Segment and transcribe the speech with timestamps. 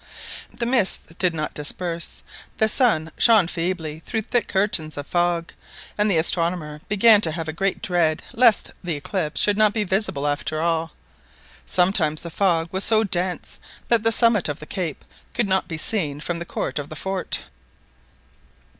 [0.51, 2.23] The mists did not disperse.
[2.57, 5.53] The sun shone feebly through thick curtains of fog,
[5.95, 9.83] and the astronomer began to have a great dread lest the eclipse should not be
[9.83, 10.93] visible after all.
[11.67, 13.59] Sometimes the fog was so dense
[13.89, 16.95] that the summit of the cape could not be seen from the court of the
[16.95, 17.43] fort.